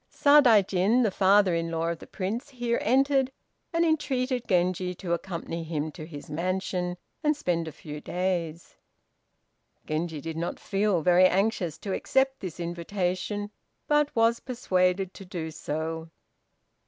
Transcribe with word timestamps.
Sadaijin, 0.09 1.03
the 1.03 1.11
father 1.11 1.53
in 1.53 1.69
law 1.69 1.89
of 1.89 1.99
the 1.99 2.07
Prince, 2.07 2.49
here 2.49 2.79
entered, 2.81 3.31
and 3.71 3.85
entreated 3.85 4.47
Genji 4.47 4.95
to 4.95 5.13
accompany 5.13 5.63
him 5.63 5.91
to 5.91 6.07
his 6.07 6.27
mansion, 6.27 6.97
and 7.23 7.37
spend 7.37 7.67
a 7.67 7.71
few 7.71 8.01
days. 8.01 8.77
Genji 9.85 10.19
did 10.19 10.37
not 10.37 10.59
feel 10.59 11.03
very 11.03 11.27
anxious 11.27 11.77
to 11.77 11.93
accept 11.93 12.39
this 12.39 12.59
invitation, 12.59 13.51
but 13.87 14.09
was 14.15 14.39
persuaded 14.39 15.13
to 15.13 15.23
do 15.23 15.51
so. 15.51 16.09